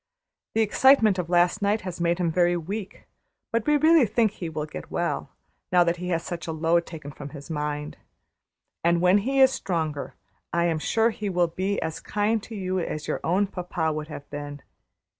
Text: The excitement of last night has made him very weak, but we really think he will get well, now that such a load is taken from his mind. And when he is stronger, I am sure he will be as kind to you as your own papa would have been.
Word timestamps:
The 0.55 0.61
excitement 0.63 1.19
of 1.19 1.29
last 1.29 1.61
night 1.61 1.81
has 1.81 2.01
made 2.01 2.17
him 2.17 2.31
very 2.31 2.57
weak, 2.57 3.05
but 3.51 3.67
we 3.67 3.77
really 3.77 4.07
think 4.07 4.31
he 4.31 4.49
will 4.49 4.65
get 4.65 4.89
well, 4.89 5.29
now 5.71 5.83
that 5.83 5.99
such 6.23 6.47
a 6.47 6.51
load 6.51 6.77
is 6.85 6.85
taken 6.85 7.11
from 7.11 7.29
his 7.29 7.51
mind. 7.51 7.97
And 8.83 8.99
when 8.99 9.19
he 9.19 9.39
is 9.39 9.53
stronger, 9.53 10.15
I 10.51 10.65
am 10.65 10.79
sure 10.79 11.11
he 11.11 11.29
will 11.29 11.49
be 11.49 11.79
as 11.83 11.99
kind 11.99 12.41
to 12.41 12.55
you 12.55 12.79
as 12.79 13.07
your 13.07 13.19
own 13.23 13.45
papa 13.45 13.93
would 13.93 14.07
have 14.07 14.27
been. 14.31 14.63